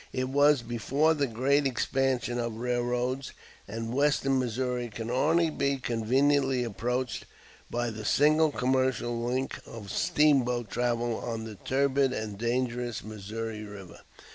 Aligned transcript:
It 0.13 0.29
was 0.29 0.63
before 0.63 1.13
the 1.13 1.27
great 1.27 1.67
expansion 1.67 2.39
of 2.39 2.57
railroads, 2.57 3.33
and 3.67 3.93
western 3.93 4.39
Missouri 4.39 4.89
could 4.89 5.11
only 5.11 5.51
be 5.51 5.77
conveniently 5.77 6.63
approached 6.63 7.25
by 7.69 7.91
the 7.91 8.03
single 8.03 8.49
commercial 8.51 9.21
link 9.21 9.59
of 9.67 9.91
steamboat 9.91 10.71
travel 10.71 11.17
on 11.19 11.43
the 11.43 11.53
turbid 11.53 12.13
and 12.13 12.35
dangerous 12.39 13.03
Missouri 13.03 13.61
River. 13.61 13.99